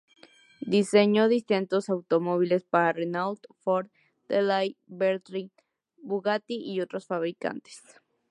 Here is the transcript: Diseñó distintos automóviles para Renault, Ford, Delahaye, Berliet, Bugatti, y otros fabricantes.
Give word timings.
Diseñó 0.75 1.27
distintos 1.27 1.87
automóviles 1.89 2.63
para 2.63 2.91
Renault, 2.93 3.43
Ford, 3.59 3.89
Delahaye, 4.27 4.75
Berliet, 4.87 5.51
Bugatti, 6.01 6.55
y 6.59 6.81
otros 6.81 7.05
fabricantes. 7.05 7.83